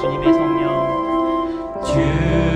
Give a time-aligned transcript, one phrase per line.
[0.00, 1.82] 주님의 성령.
[1.84, 2.49] 주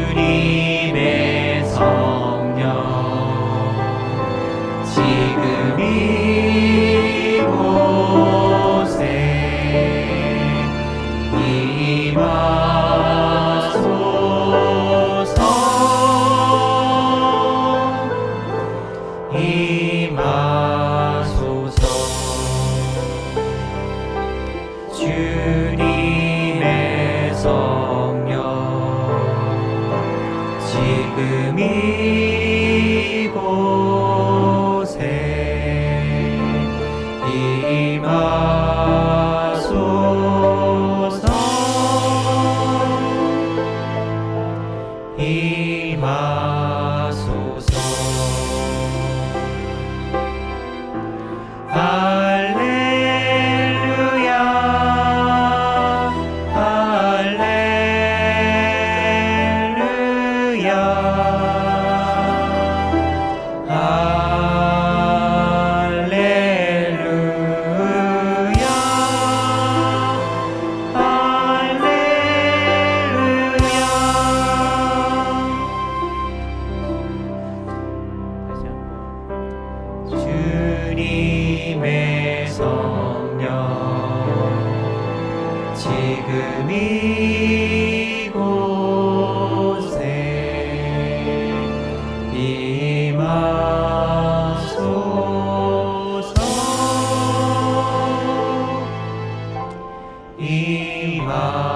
[27.45, 28.41] 성령
[30.59, 31.59] 지금
[33.19, 33.45] 이곳에
[37.29, 38.44] 임하
[81.75, 83.49] 주님의 성령.
[85.75, 88.31] 지금 이곳에
[92.33, 93.25] 임하소서.
[100.39, 101.74] 임하소서